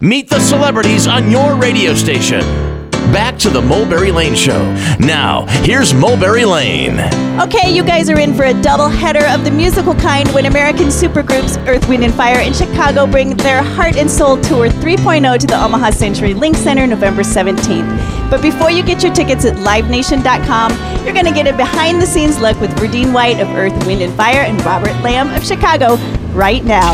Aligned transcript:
Meet 0.00 0.28
the 0.28 0.40
celebrities 0.40 1.06
on 1.06 1.30
your 1.30 1.56
radio 1.56 1.94
station. 1.94 2.40
Back 3.12 3.38
to 3.38 3.48
the 3.48 3.62
Mulberry 3.62 4.12
Lane 4.12 4.34
Show. 4.34 4.60
Now, 5.00 5.46
here's 5.62 5.94
Mulberry 5.94 6.44
Lane. 6.44 7.00
Okay, 7.40 7.74
you 7.74 7.82
guys 7.82 8.10
are 8.10 8.18
in 8.18 8.34
for 8.34 8.44
a 8.44 8.62
double 8.62 8.88
header 8.88 9.24
of 9.28 9.44
the 9.44 9.50
musical 9.50 9.94
kind 9.94 10.28
when 10.34 10.46
American 10.46 10.88
supergroups 10.88 11.56
Earth, 11.66 11.88
Wind, 11.88 12.04
and 12.04 12.12
Fire 12.12 12.40
in 12.40 12.52
Chicago 12.52 13.06
bring 13.06 13.36
their 13.38 13.62
Heart 13.62 13.96
and 13.96 14.10
Soul 14.10 14.38
Tour 14.42 14.68
3.0 14.68 15.38
to 15.38 15.46
the 15.46 15.62
Omaha 15.62 15.90
Century 15.92 16.34
Link 16.34 16.56
Center 16.56 16.86
November 16.86 17.22
17th. 17.22 18.30
But 18.30 18.42
before 18.42 18.70
you 18.70 18.82
get 18.82 19.02
your 19.02 19.14
tickets 19.14 19.46
at 19.46 19.56
livenation.com, 19.56 21.04
you're 21.04 21.14
going 21.14 21.26
to 21.26 21.32
get 21.32 21.46
a 21.46 21.56
behind 21.56 22.02
the 22.02 22.06
scenes 22.06 22.38
look 22.38 22.60
with 22.60 22.70
Verdine 22.72 23.14
White 23.14 23.40
of 23.40 23.48
Earth, 23.50 23.86
Wind, 23.86 24.02
and 24.02 24.12
Fire 24.14 24.42
and 24.42 24.62
Robert 24.62 24.92
Lamm 25.02 25.34
of 25.34 25.46
Chicago 25.46 25.94
right 26.34 26.64
now. 26.64 26.92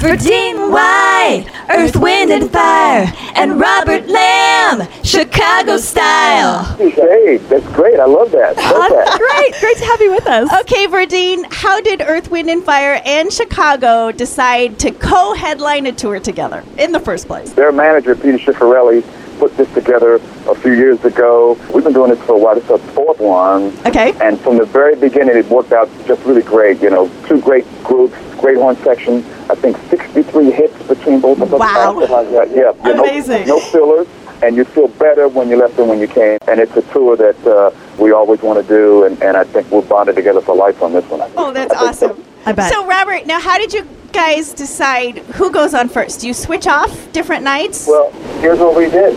Verdine 0.00 0.70
White, 0.70 1.46
Earth, 1.70 1.96
Wind, 1.96 2.30
and 2.30 2.50
Fire, 2.50 3.10
and 3.34 3.58
Robert 3.58 4.06
Lamm, 4.06 4.86
Chicago 5.02 5.78
style. 5.78 6.64
Hey, 6.76 7.38
that's 7.38 7.66
great. 7.74 7.98
I 7.98 8.04
love 8.04 8.30
that. 8.32 8.56
Love 8.56 8.90
that. 8.90 9.18
Great, 9.18 9.54
great 9.60 9.76
to 9.78 9.84
have 9.86 10.00
you 10.02 10.10
with 10.12 10.26
us. 10.26 10.52
Okay, 10.60 10.86
Verdine, 10.86 11.50
how 11.50 11.80
did 11.80 12.02
Earth, 12.02 12.30
Wind, 12.30 12.50
and 12.50 12.62
Fire 12.62 13.00
and 13.06 13.32
Chicago 13.32 14.12
decide 14.12 14.78
to 14.80 14.90
co 14.90 15.32
headline 15.32 15.86
a 15.86 15.92
tour 15.92 16.20
together 16.20 16.62
in 16.76 16.92
the 16.92 17.00
first 17.00 17.26
place? 17.26 17.54
Their 17.54 17.72
manager, 17.72 18.14
Peter 18.14 18.38
Schivarelli, 18.38 19.02
put 19.38 19.56
this 19.56 19.72
together 19.74 20.16
a 20.16 20.54
few 20.54 20.72
years 20.72 21.02
ago. 21.04 21.58
We've 21.72 21.84
been 21.84 21.92
doing 21.92 22.10
this 22.10 22.20
for 22.24 22.34
a 22.34 22.38
while. 22.38 22.56
It's 22.56 22.70
our 22.70 22.78
fourth 22.78 23.18
one. 23.18 23.76
Okay. 23.86 24.12
And 24.20 24.38
from 24.40 24.58
the 24.58 24.66
very 24.66 24.96
beginning, 24.96 25.36
it 25.36 25.46
worked 25.46 25.72
out 25.72 25.88
just 26.06 26.22
really 26.24 26.42
great. 26.42 26.80
You 26.80 26.90
know, 26.90 27.10
two 27.26 27.40
great 27.40 27.64
groups, 27.82 28.14
great 28.46 28.58
horn 28.58 28.76
section. 28.76 29.24
I 29.50 29.56
think 29.56 29.76
63 29.90 30.52
hits 30.52 30.82
between 30.84 31.20
both 31.20 31.40
of 31.40 31.52
us. 31.52 31.58
Wow. 31.58 31.98
Something 31.98 32.10
like 32.10 32.30
that. 32.30 32.50
Yeah. 32.50 32.72
you 32.84 33.02
Amazing. 33.02 33.48
No, 33.48 33.58
fillers. 33.58 34.06
And 34.42 34.54
you 34.54 34.64
feel 34.64 34.86
better 34.86 35.26
when 35.26 35.48
you 35.48 35.56
left 35.56 35.76
than 35.76 35.88
when 35.88 35.98
you 35.98 36.06
came. 36.06 36.38
And 36.46 36.60
it's 36.60 36.76
a 36.76 36.82
tour 36.92 37.16
that 37.16 37.44
uh, 37.44 37.72
we 37.98 38.12
always 38.12 38.42
want 38.42 38.62
to 38.62 38.68
do, 38.68 39.04
and, 39.04 39.20
and 39.20 39.36
I 39.36 39.42
think 39.44 39.68
we're 39.70 39.82
bonded 39.82 40.14
together 40.14 40.40
for 40.40 40.54
life 40.54 40.80
on 40.80 40.92
this 40.92 41.04
one. 41.06 41.28
Oh, 41.36 41.52
that's 41.52 41.72
I 41.74 41.86
think 41.86 41.94
so. 41.96 42.10
awesome. 42.10 42.24
I 42.44 42.52
bet. 42.52 42.72
So, 42.72 42.86
Robert, 42.86 43.26
now 43.26 43.40
how 43.40 43.58
did 43.58 43.72
you 43.72 43.88
guys 44.12 44.52
decide 44.52 45.18
who 45.38 45.50
goes 45.50 45.74
on 45.74 45.88
first? 45.88 46.20
Do 46.20 46.28
you 46.28 46.34
switch 46.34 46.68
off 46.68 47.10
different 47.12 47.42
nights? 47.42 47.88
Well, 47.88 48.12
here's 48.40 48.58
what 48.60 48.76
we 48.76 48.88
did. 48.90 49.14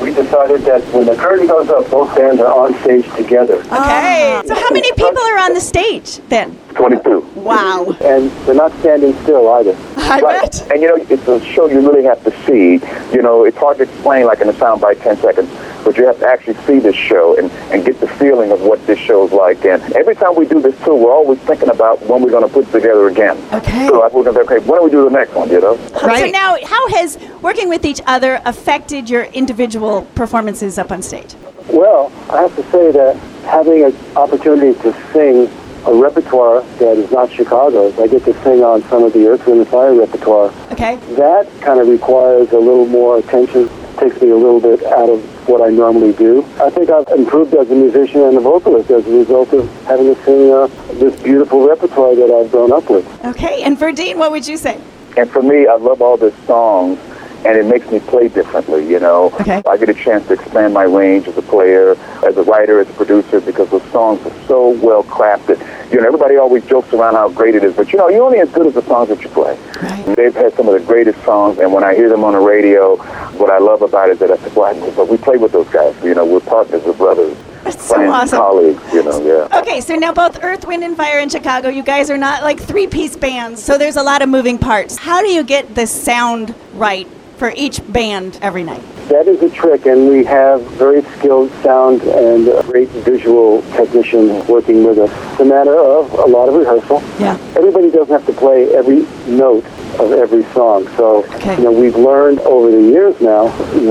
We 0.00 0.14
decided 0.14 0.62
that 0.62 0.82
when 0.94 1.04
the 1.04 1.16
curtain 1.16 1.46
goes 1.46 1.68
up, 1.68 1.90
both 1.90 2.16
bands 2.16 2.40
are 2.40 2.52
on 2.52 2.72
stage 2.80 3.04
together. 3.16 3.56
okay. 3.56 4.40
So, 4.46 4.54
how 4.54 4.70
many 4.70 4.90
people 4.92 5.18
are 5.18 5.38
on 5.38 5.52
the 5.52 5.60
stage 5.60 6.20
then? 6.30 6.56
22. 6.74 7.29
Wow. 7.44 7.96
And 8.00 8.30
they're 8.46 8.54
not 8.54 8.72
standing 8.80 9.14
still 9.22 9.48
either. 9.48 9.76
I 9.96 10.20
Right. 10.20 10.40
bet. 10.42 10.70
And 10.72 10.82
you 10.82 10.88
know, 10.88 10.96
it's 11.08 11.28
a 11.28 11.40
show 11.44 11.66
you 11.66 11.80
really 11.80 12.04
have 12.04 12.22
to 12.24 12.30
see. 12.46 12.80
You 13.14 13.22
know, 13.22 13.44
it's 13.44 13.56
hard 13.56 13.76
to 13.78 13.84
explain 13.84 14.26
like 14.26 14.40
in 14.40 14.48
a 14.48 14.52
sound 14.54 14.80
bite 14.80 15.00
10 15.00 15.16
seconds, 15.18 15.48
but 15.84 15.96
you 15.96 16.06
have 16.06 16.18
to 16.20 16.26
actually 16.26 16.54
see 16.66 16.78
this 16.78 16.96
show 16.96 17.36
and, 17.38 17.50
and 17.72 17.84
get 17.84 18.00
the 18.00 18.08
feeling 18.08 18.50
of 18.50 18.62
what 18.62 18.84
this 18.86 18.98
show's 18.98 19.32
like. 19.32 19.64
And 19.64 19.80
every 19.94 20.14
time 20.14 20.34
we 20.34 20.46
do 20.46 20.60
this 20.60 20.76
tour, 20.84 20.94
we're 20.96 21.12
always 21.12 21.38
thinking 21.40 21.70
about 21.70 22.00
when 22.06 22.22
we're 22.22 22.30
going 22.30 22.46
to 22.46 22.52
put 22.52 22.68
it 22.68 22.72
together 22.72 23.08
again. 23.08 23.36
Okay. 23.52 23.86
So 23.86 24.00
like, 24.00 24.12
we're 24.12 24.24
going 24.24 24.34
to 24.34 24.40
okay, 24.52 24.66
when 24.66 24.80
do 24.80 24.84
we 24.84 24.90
do 24.90 25.04
the 25.04 25.10
next 25.10 25.34
one, 25.34 25.48
you 25.48 25.60
know? 25.60 25.76
Right. 26.02 26.26
So, 26.26 26.30
now 26.30 26.56
how 26.64 26.88
has 26.88 27.18
working 27.40 27.68
with 27.68 27.84
each 27.84 28.00
other 28.06 28.40
affected 28.44 29.08
your 29.08 29.24
individual 29.24 30.02
performances 30.14 30.78
up 30.78 30.90
on 30.90 31.02
stage? 31.02 31.34
Well, 31.68 32.10
I 32.30 32.42
have 32.42 32.56
to 32.56 32.62
say 32.70 32.90
that 32.90 33.16
having 33.44 33.84
an 33.84 33.96
opportunity 34.16 34.78
to 34.80 34.92
sing 35.12 35.48
a 35.86 35.94
repertoire 35.94 36.62
that 36.78 36.96
is 36.96 37.10
not 37.10 37.30
Chicago's, 37.30 37.98
I 37.98 38.06
get 38.06 38.24
to 38.24 38.34
sing 38.42 38.62
on 38.62 38.82
some 38.84 39.02
of 39.02 39.12
the 39.12 39.26
Earth, 39.26 39.46
Wind, 39.46 39.60
and 39.60 39.68
Fire 39.68 39.94
repertoire. 39.94 40.52
Okay. 40.72 40.96
That 41.16 41.48
kind 41.60 41.80
of 41.80 41.88
requires 41.88 42.50
a 42.52 42.58
little 42.58 42.86
more 42.86 43.18
attention, 43.18 43.68
takes 43.96 44.20
me 44.20 44.30
a 44.30 44.36
little 44.36 44.60
bit 44.60 44.84
out 44.84 45.08
of 45.08 45.48
what 45.48 45.62
I 45.62 45.70
normally 45.70 46.12
do. 46.12 46.44
I 46.60 46.70
think 46.70 46.90
I've 46.90 47.08
improved 47.08 47.54
as 47.54 47.70
a 47.70 47.74
musician 47.74 48.20
and 48.22 48.36
a 48.36 48.40
vocalist 48.40 48.90
as 48.90 49.06
a 49.06 49.10
result 49.10 49.52
of 49.52 49.68
having 49.84 50.14
to 50.14 50.24
sing 50.24 50.52
uh, 50.52 50.66
this 50.98 51.20
beautiful 51.22 51.66
repertoire 51.66 52.14
that 52.14 52.30
I've 52.30 52.50
grown 52.50 52.72
up 52.72 52.88
with. 52.90 53.06
Okay. 53.24 53.62
And 53.62 53.76
Verdine, 53.76 54.16
what 54.16 54.30
would 54.30 54.46
you 54.46 54.56
say? 54.56 54.80
And 55.16 55.28
for 55.30 55.42
me, 55.42 55.66
I 55.66 55.74
love 55.74 56.02
all 56.02 56.16
the 56.16 56.30
songs, 56.46 56.98
and 57.44 57.56
it 57.58 57.66
makes 57.66 57.90
me 57.90 58.00
play 58.00 58.28
differently, 58.28 58.88
you 58.88 59.00
know. 59.00 59.26
Okay. 59.40 59.62
I 59.66 59.76
get 59.76 59.88
a 59.88 59.94
chance 59.94 60.26
to 60.28 60.34
expand 60.34 60.74
my 60.74 60.84
range 60.84 61.26
as 61.28 61.36
a 61.38 61.42
player, 61.42 61.92
as 62.26 62.36
a 62.36 62.42
writer, 62.42 62.80
as 62.80 62.88
a 62.88 62.92
producer, 62.92 63.40
because 63.40 63.68
those 63.70 63.84
songs 63.90 64.24
are 64.26 64.46
so 64.46 64.70
well 64.84 65.02
crafted. 65.04 65.58
You 65.92 66.00
know, 66.00 66.06
everybody 66.06 66.36
always 66.36 66.64
jokes 66.66 66.92
around 66.92 67.14
how 67.14 67.28
great 67.30 67.54
it 67.54 67.64
is, 67.64 67.74
but 67.74 67.92
you 67.92 67.98
know, 67.98 68.08
you're 68.08 68.22
only 68.22 68.38
as 68.40 68.50
good 68.50 68.66
as 68.66 68.74
the 68.74 68.82
songs 68.82 69.08
that 69.08 69.20
you 69.22 69.28
play. 69.30 69.58
Right. 69.82 70.16
They've 70.16 70.34
had 70.34 70.54
some 70.54 70.68
of 70.68 70.74
the 70.74 70.86
greatest 70.86 71.22
songs, 71.24 71.58
and 71.58 71.72
when 71.72 71.82
I 71.84 71.94
hear 71.94 72.08
them 72.08 72.22
on 72.24 72.34
the 72.34 72.40
radio, 72.40 72.96
what 73.38 73.50
I 73.50 73.58
love 73.58 73.82
about 73.82 74.08
it 74.10 74.12
is 74.12 74.18
that 74.20 74.30
I 74.30 74.36
think, 74.36 74.54
well, 74.56 74.66
I- 74.74 74.90
but 74.90 75.08
we 75.08 75.16
play 75.16 75.36
with 75.36 75.52
those 75.52 75.68
guys. 75.68 75.94
You 76.04 76.14
know, 76.14 76.24
we're 76.24 76.40
partners, 76.40 76.82
we're 76.84 76.92
brothers, 76.92 77.36
That's 77.64 77.82
so 77.84 77.94
friends, 77.94 78.12
awesome. 78.12 78.38
colleagues. 78.38 78.82
You 78.94 79.02
know, 79.02 79.20
yeah. 79.50 79.58
Okay, 79.60 79.80
so 79.80 79.94
now 79.96 80.12
both 80.12 80.42
Earth, 80.44 80.66
Wind, 80.66 80.84
and 80.84 80.96
Fire 80.96 81.18
in 81.18 81.28
Chicago, 81.28 81.68
you 81.68 81.82
guys 81.82 82.08
are 82.10 82.18
not 82.18 82.42
like 82.42 82.60
three 82.60 82.86
piece 82.86 83.16
bands, 83.16 83.62
so 83.62 83.76
there's 83.78 83.96
a 83.96 84.02
lot 84.02 84.22
of 84.22 84.28
moving 84.28 84.58
parts. 84.58 84.96
How 84.96 85.20
do 85.20 85.28
you 85.28 85.42
get 85.42 85.74
the 85.74 85.86
sound 85.86 86.54
right 86.74 87.08
for 87.40 87.54
each 87.56 87.80
band 87.90 88.38
every 88.42 88.62
night? 88.62 88.82
That 89.08 89.26
is 89.26 89.42
a 89.42 89.48
trick, 89.48 89.86
and 89.86 90.10
we 90.10 90.24
have 90.26 90.60
very 90.72 91.00
skilled 91.16 91.50
sound 91.62 92.02
and 92.02 92.46
a 92.48 92.62
great 92.64 92.90
visual 92.90 93.62
technician 93.72 94.46
working 94.46 94.84
with 94.84 94.98
us. 94.98 95.10
It's 95.32 95.40
a 95.40 95.44
matter 95.46 95.74
of 95.74 96.12
a 96.12 96.26
lot 96.26 96.50
of 96.50 96.54
rehearsal. 96.54 97.02
Yeah. 97.18 97.38
Everybody 97.56 97.90
doesn't 97.90 98.12
have 98.12 98.26
to 98.26 98.34
play 98.34 98.74
every 98.74 99.06
note 99.26 99.64
of 100.00 100.12
every 100.12 100.44
song. 100.54 100.88
So, 100.96 101.24
Okay. 101.34 101.56
you 101.56 101.64
know, 101.64 101.72
we've 101.72 101.96
learned 101.96 102.40
over 102.40 102.70
the 102.70 102.82
years 102.82 103.20
now 103.20 103.48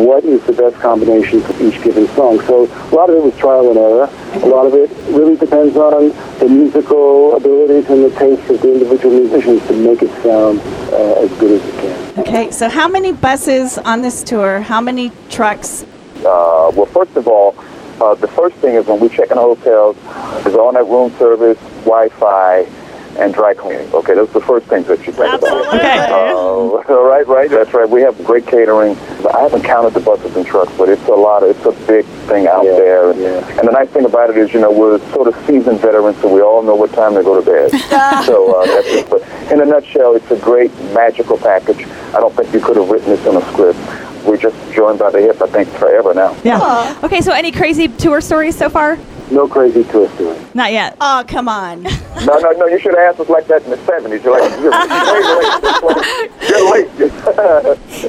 what 0.08 0.24
is 0.24 0.42
the 0.44 0.54
best 0.54 0.76
combination 0.80 1.42
for 1.42 1.54
each 1.64 1.82
given 1.84 2.08
song. 2.10 2.42
So 2.42 2.66
a 2.92 2.96
lot 2.96 3.10
of 3.10 3.16
it 3.18 3.24
was 3.24 3.36
trial 3.38 3.70
and 3.70 3.78
error. 3.78 4.10
A 4.44 4.48
lot 4.48 4.66
of 4.66 4.74
it 4.74 4.90
really 5.10 5.36
depends 5.36 5.76
on 5.78 6.10
the 6.40 6.48
musical 6.50 7.36
abilities 7.36 7.90
and 7.90 8.04
the 8.04 8.12
taste 8.18 8.50
of 8.50 8.62
the 8.62 8.74
individual 8.74 9.16
musicians 9.16 9.66
to 9.68 9.74
make 9.74 10.02
it 10.02 10.12
sound 10.24 10.60
uh, 10.92 11.24
as 11.24 11.30
good 11.40 11.62
as 11.62 11.68
it 11.68 11.76
can. 11.82 12.20
Okay, 12.20 12.52
so 12.52 12.70
how 12.70 12.88
many 12.88 13.12
buses 13.12 13.78
on 13.78 14.02
this 14.02 14.24
tour? 14.24 14.62
How 14.62 14.82
many 14.82 15.12
trucks? 15.30 15.84
Uh, 16.18 16.72
well, 16.76 16.86
first 16.88 17.16
of 17.16 17.28
all, 17.28 17.56
uh, 18.02 18.16
the 18.16 18.28
first 18.28 18.56
thing 18.58 18.76
is 18.76 18.86
when 18.88 19.00
we 19.00 19.10
check 19.10 19.30
in 19.32 19.38
hotels, 19.38 19.96
is 20.46 20.56
all 20.56 20.72
that 20.72 20.86
room 20.86 21.12
service, 21.18 21.58
Wi-Fi, 21.86 22.64
and 23.18 23.34
dry 23.34 23.54
cleaning. 23.54 23.92
Okay, 23.94 24.14
those 24.14 24.30
are 24.30 24.34
the 24.40 24.42
first 24.42 24.68
things 24.68 24.88
that 24.88 25.00
you 25.06 25.14
think 25.14 25.34
about. 25.34 25.74
Okay. 25.76 25.98
Uh, 26.10 26.34
all 26.36 27.06
right, 27.08 27.26
right. 27.28 27.50
That's 27.50 27.74
right. 27.74 27.90
We 27.90 28.02
have 28.02 28.18
great 28.26 28.46
catering. 28.48 28.96
I 29.34 29.42
haven't 29.42 29.64
counted 29.64 29.94
the 29.94 30.00
buses 30.00 30.36
and 30.36 30.46
trucks, 30.46 30.72
but 30.78 30.90
it's 30.90 31.06
a 31.08 31.12
lot. 31.12 31.44
Of, 31.44 31.50
it's 31.56 31.66
a 31.66 31.72
big 31.88 32.06
thing 32.28 32.48
out 32.48 32.64
Yeah, 32.66 32.72
there. 32.74 33.14
yeah. 33.20 33.60
And 33.60 33.68
the 33.68 33.72
nice 33.72 33.90
thing 33.90 34.06
about 34.06 34.30
it 34.30 34.38
is, 34.38 34.54
you 34.54 34.60
know, 34.60 34.72
we're 34.72 35.00
sort 35.12 35.28
of 35.28 35.36
seasoned 35.46 35.80
veterans, 35.80 36.18
so 36.22 36.34
we 36.34 36.42
all 36.42 36.62
know 36.64 36.76
what 36.76 36.92
time 36.94 37.14
to 37.16 37.24
go 37.24 37.40
to 37.40 37.46
bed. 37.46 37.72
so 38.26 38.60
uh, 38.62 38.66
that's 38.66 38.88
it. 38.88 39.10
But 39.10 39.22
in 39.52 39.62
a 39.62 39.66
nutshell, 39.66 40.16
it's 40.16 40.30
a 40.32 40.38
great 40.40 40.74
magical 40.94 41.38
package. 41.38 41.86
I 42.14 42.20
don't 42.20 42.36
think 42.36 42.54
you 42.54 42.60
could 42.60 42.78
have 42.78 42.90
written 42.90 43.10
this 43.10 43.26
in 43.26 43.36
a 43.36 43.42
script. 43.52 43.80
We're 44.26 44.38
just 44.38 44.56
joined 44.74 45.00
by 45.00 45.12
the 45.12 45.20
hip, 45.22 45.42
I 45.42 45.48
think, 45.48 45.70
forever 45.70 46.14
now. 46.14 46.36
Yeah. 46.44 47.00
Okay, 47.04 47.22
so 47.22 47.32
any 47.32 47.52
crazy 47.52 47.88
tour 47.88 48.22
stories 48.22 48.58
so 48.58 48.70
far? 48.70 48.98
No 49.32 49.48
crazy 49.48 49.84
twist 49.84 50.18
to 50.18 50.32
it. 50.32 50.56
Not 50.56 50.72
yet. 50.72 50.98
Oh, 51.00 51.24
come 51.28 51.48
on. 51.48 51.86
No, 52.26 52.38
no, 52.38 52.52
no. 52.52 52.68
You 52.68 52.78
should 52.80 52.96
have 52.98 53.12
asked 53.12 53.22
us 53.22 53.30
like 53.30 53.48
that 53.48 53.64
in 53.64 53.70
the 53.70 53.78
'70s. 53.78 54.22
You're 54.26 54.38
like, 54.38 54.60
you're, 54.60 54.72
late. 56.74 56.90
you're 57.00 57.14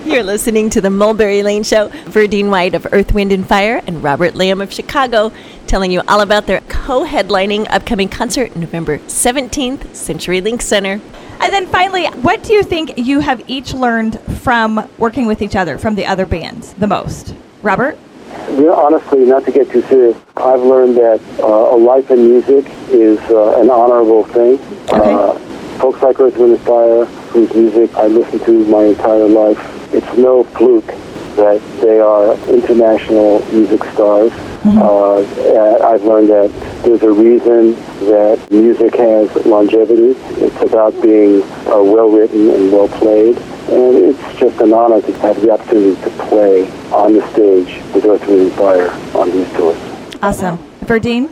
late. 0.00 0.04
You're 0.04 0.22
listening 0.34 0.68
to 0.70 0.80
the 0.80 0.90
Mulberry 0.90 1.44
Lane 1.44 1.62
Show. 1.62 1.90
Verdine 2.06 2.50
White 2.50 2.74
of 2.74 2.88
Earth, 2.92 3.14
Wind, 3.14 3.30
and 3.30 3.46
Fire 3.46 3.80
and 3.86 4.02
Robert 4.02 4.34
Lamm 4.34 4.60
of 4.60 4.72
Chicago 4.72 5.30
telling 5.68 5.92
you 5.92 6.02
all 6.08 6.22
about 6.22 6.46
their 6.48 6.60
co 6.62 7.04
headlining 7.04 7.68
upcoming 7.70 8.08
concert 8.08 8.56
November 8.56 8.98
17th, 8.98 9.94
Century 9.94 10.40
Link 10.40 10.60
Center. 10.60 11.00
And 11.40 11.52
then 11.52 11.66
finally, 11.68 12.06
what 12.06 12.42
do 12.42 12.52
you 12.52 12.64
think 12.64 12.94
you 12.98 13.20
have 13.20 13.48
each 13.48 13.72
learned 13.72 14.18
from 14.40 14.88
working 14.98 15.26
with 15.26 15.40
each 15.40 15.54
other, 15.54 15.78
from 15.78 15.94
the 15.94 16.06
other 16.06 16.26
bands, 16.26 16.72
the 16.74 16.88
most? 16.88 17.32
Robert? 17.62 17.96
You 18.50 18.66
know, 18.66 18.74
honestly, 18.74 19.24
not 19.24 19.44
to 19.44 19.52
get 19.52 19.70
too 19.70 19.82
serious, 19.82 20.16
I've 20.36 20.62
learned 20.62 20.96
that 20.96 21.20
uh, 21.40 21.74
a 21.74 21.78
life 21.78 22.10
in 22.10 22.26
music 22.28 22.66
is 22.90 23.18
uh, 23.30 23.60
an 23.60 23.70
honorable 23.70 24.24
thing. 24.24 24.58
Uh, 24.90 25.38
folks 25.78 26.02
like 26.02 26.18
Earth, 26.20 26.36
Wind, 26.36 26.52
and 26.52 26.60
Fire, 26.62 27.04
whose 27.32 27.52
music 27.54 27.94
I 27.94 28.06
listened 28.06 28.42
to 28.42 28.64
my 28.66 28.84
entire 28.84 29.28
life, 29.28 29.58
it's 29.94 30.16
no 30.18 30.44
fluke 30.44 30.86
that 31.36 31.60
they 31.80 32.00
are 32.00 32.34
international 32.48 33.40
music 33.52 33.84
stars. 33.92 34.32
Uh, 34.64 35.18
and 35.22 35.82
I've 35.82 36.04
learned 36.04 36.28
that 36.28 36.50
there's 36.84 37.02
a 37.02 37.10
reason 37.10 37.72
that 38.10 38.46
music 38.50 38.94
has 38.96 39.34
longevity. 39.46 40.18
It's 40.42 40.60
about 40.62 41.00
being 41.00 41.42
uh, 41.66 41.82
well 41.82 42.10
written 42.10 42.50
and 42.50 42.72
well 42.72 42.88
played. 42.88 43.38
And 43.70 43.96
it's 43.96 44.38
just 44.38 44.60
an 44.60 44.72
honor 44.72 45.00
to 45.00 45.12
have 45.18 45.40
the 45.40 45.50
opportunity 45.50 46.00
to 46.02 46.10
play 46.26 46.68
on 46.90 47.12
the 47.14 47.26
stage 47.32 47.80
with 47.94 48.04
Earth, 48.04 48.26
Wind, 48.26 48.40
and 48.42 48.52
Fire 48.52 48.90
on 49.16 49.30
these 49.30 49.48
tours. 49.52 49.78
Awesome. 50.22 50.58
Verdine? 50.86 51.30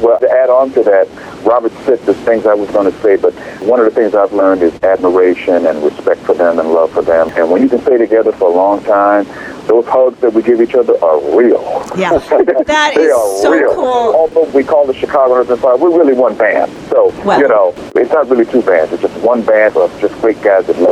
Well, 0.00 0.18
to 0.18 0.28
add 0.30 0.50
on 0.50 0.72
to 0.72 0.82
that, 0.82 1.08
Robert 1.44 1.72
said 1.84 2.00
the 2.00 2.14
things 2.14 2.44
I 2.46 2.54
was 2.54 2.68
going 2.70 2.90
to 2.90 2.98
say, 3.02 3.16
but 3.16 3.32
one 3.62 3.78
of 3.78 3.84
the 3.86 3.92
things 3.92 4.14
I've 4.14 4.32
learned 4.32 4.62
is 4.62 4.74
admiration 4.82 5.66
and 5.66 5.82
respect 5.82 6.20
for 6.22 6.34
them 6.34 6.58
and 6.58 6.72
love 6.72 6.90
for 6.92 7.02
them. 7.02 7.30
And 7.36 7.50
when 7.50 7.62
you 7.62 7.68
can 7.68 7.80
stay 7.82 7.98
together 7.98 8.32
for 8.32 8.50
a 8.50 8.54
long 8.54 8.82
time, 8.82 9.26
those 9.68 9.86
hugs 9.86 10.18
that 10.20 10.32
we 10.32 10.42
give 10.42 10.60
each 10.60 10.74
other 10.74 10.94
are 11.04 11.20
real. 11.38 11.62
Yeah, 11.96 12.18
that 12.18 12.92
they 12.96 13.02
is 13.04 13.12
are 13.12 13.42
so 13.42 13.52
real. 13.52 13.74
cool. 13.76 14.14
Although 14.16 14.50
we 14.50 14.64
call 14.64 14.86
the 14.86 14.94
Chicago 14.94 15.34
Earth 15.34 15.50
and 15.50 15.60
Fire, 15.60 15.76
we're 15.76 15.96
really 15.96 16.14
one 16.14 16.36
band. 16.36 16.72
So, 16.88 17.10
Well- 17.24 17.38
you 17.40 17.46
know, 17.46 17.72
it's 17.94 18.10
not 18.12 18.28
really 18.28 18.44
two 18.46 18.62
bands. 18.62 18.92
It's 18.92 19.02
just 19.02 19.14
one 19.22 19.42
band 19.42 19.76
of 19.76 19.96
just 20.00 20.20
great 20.20 20.40
guys 20.42 20.66
that 20.66 20.78
love 20.78 20.90
each 20.90 20.90
other 20.90 20.91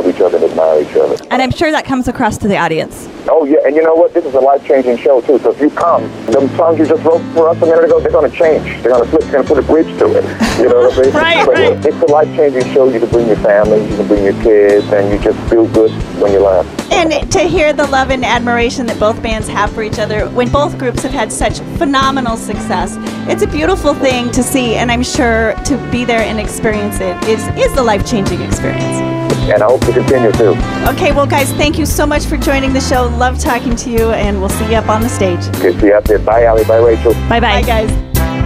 admire. 1.13 1.33
And 1.33 1.41
I'm 1.41 1.51
sure 1.51 1.71
that 1.71 1.85
comes 1.85 2.07
across 2.07 2.37
to 2.39 2.47
the 2.47 2.57
audience. 2.57 3.07
Oh, 3.27 3.45
yeah, 3.45 3.59
and 3.65 3.75
you 3.75 3.83
know 3.83 3.93
what? 3.93 4.13
This 4.13 4.25
is 4.25 4.33
a 4.33 4.39
life-changing 4.39 4.97
show, 4.97 5.21
too. 5.21 5.37
So 5.39 5.51
if 5.51 5.61
you 5.61 5.69
come, 5.69 6.03
the 6.25 6.47
songs 6.57 6.79
you 6.79 6.85
just 6.85 7.03
wrote 7.03 7.21
for 7.33 7.49
us 7.49 7.61
a 7.61 7.65
minute 7.65 7.85
ago, 7.85 7.99
they're 7.99 8.11
going 8.11 8.29
to 8.29 8.35
change. 8.35 8.63
They're 8.81 8.91
going 8.91 9.03
to 9.03 9.09
flip, 9.09 9.21
they're 9.23 9.43
going 9.43 9.43
to 9.43 9.53
put 9.53 9.63
a 9.63 9.67
bridge 9.67 9.97
to 9.99 10.05
it. 10.17 10.23
You 10.59 10.69
know 10.69 10.81
what 10.81 10.97
I 10.97 11.01
mean? 11.01 11.11
Right, 11.21 11.45
but 11.45 11.55
right. 11.55 11.85
It's 11.85 12.01
a 12.01 12.05
life-changing 12.05 12.73
show. 12.73 12.89
You 12.89 12.99
can 12.99 13.09
bring 13.09 13.27
your 13.27 13.37
family, 13.37 13.87
you 13.87 13.95
can 13.95 14.07
bring 14.07 14.23
your 14.23 14.33
kids, 14.41 14.91
and 14.91 15.11
you 15.11 15.19
just 15.19 15.37
feel 15.49 15.67
good 15.67 15.91
when 16.19 16.31
you 16.31 16.39
laugh. 16.39 16.65
And 16.91 17.31
to 17.31 17.39
hear 17.39 17.73
the 17.73 17.85
love 17.87 18.09
and 18.09 18.25
admiration 18.25 18.85
that 18.87 18.99
both 18.99 19.21
bands 19.21 19.47
have 19.47 19.71
for 19.71 19.83
each 19.83 19.99
other 19.99 20.27
when 20.29 20.49
both 20.49 20.77
groups 20.77 21.03
have 21.03 21.11
had 21.11 21.31
such 21.31 21.59
phenomenal 21.77 22.37
success, 22.37 22.95
it's 23.29 23.43
a 23.43 23.47
beautiful 23.47 23.93
thing 23.93 24.31
to 24.31 24.41
see, 24.41 24.75
and 24.75 24.91
I'm 24.91 25.03
sure 25.03 25.53
to 25.65 25.89
be 25.91 26.05
there 26.05 26.21
and 26.21 26.39
experience 26.39 26.99
it 26.99 27.15
is, 27.25 27.45
is 27.57 27.73
the 27.75 27.83
life 27.83 28.05
changing 28.09 28.41
experience. 28.41 29.20
And 29.49 29.61
I 29.63 29.65
hope 29.65 29.81
to 29.85 29.93
continue, 29.93 30.31
too. 30.33 30.55
Okay, 30.89 31.11
well, 31.11 31.27
guys, 31.27 31.51
thank 31.53 31.77
you 31.79 31.85
so 31.85 32.05
much 32.05 32.25
for 32.25 32.37
joining 32.37 32.73
the 32.73 32.81
show. 32.81 33.07
Love 33.17 33.39
talking 33.39 33.75
to 33.77 33.89
you, 33.89 34.11
and 34.11 34.39
we'll 34.39 34.49
see 34.49 34.69
you 34.69 34.75
up 34.75 34.87
on 34.89 35.01
the 35.01 35.09
stage. 35.09 35.39
Okay, 35.57 35.77
see 35.79 35.87
you 35.87 35.93
out 35.93 36.05
there. 36.05 36.19
Bye, 36.19 36.45
Allie. 36.45 36.63
Bye, 36.65 36.77
Rachel. 36.77 37.13
Bye 37.27 37.39
Bye, 37.39 37.61
bye. 37.61 37.61
guys. 37.63 37.91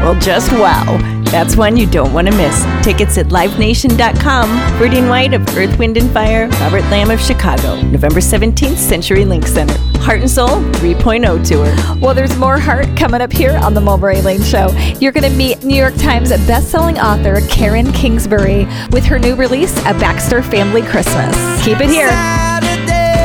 Well, 0.02 0.16
just 0.20 0.52
wow. 0.54 0.84
That's 1.32 1.56
one 1.56 1.76
you 1.76 1.86
don't 1.86 2.14
want 2.14 2.28
to 2.28 2.36
miss. 2.38 2.66
Tickets 2.84 3.18
at 3.18 3.28
livenation.com. 3.28 4.80
Birdie 4.80 5.02
White 5.02 5.34
of 5.34 5.42
Earth, 5.58 5.78
Wind 5.78 5.98
and 5.98 6.10
Fire, 6.12 6.48
Robert 6.62 6.84
Lamm 6.90 7.10
of 7.12 7.20
Chicago, 7.20 7.82
November 7.82 8.20
17th, 8.20 8.78
Century 8.78 9.26
Link 9.26 9.46
Center. 9.48 9.78
Heart 10.00 10.22
and 10.22 10.30
Soul 10.30 10.48
3.0 10.74 11.48
tour. 11.48 12.00
Well, 12.00 12.14
there's 12.14 12.38
more 12.38 12.60
heart 12.60 12.88
coming 12.96 13.22
up 13.22 13.34
here 13.34 13.58
on 13.58 13.74
the 13.74 13.82
Mulberry 13.82 14.22
Lane 14.22 14.44
Show. 14.44 14.70
You're 15.00 15.12
going 15.12 15.30
to 15.30 15.38
meet 15.38 15.64
New 15.64 15.76
York 15.76 15.96
Times 15.96 16.30
best-selling 16.46 17.00
author 17.00 17.42
Karen 17.50 17.92
Kingsbury 17.92 18.66
with 18.92 19.04
her 19.06 19.18
new 19.18 19.36
release, 19.36 19.76
A 19.80 19.94
Baxter 19.96 20.44
Family 20.44 20.84
Christmas. 20.84 21.36
Keep 21.66 21.82
it 21.82 21.90
here. 21.90 22.10
Saturday, 22.10 23.16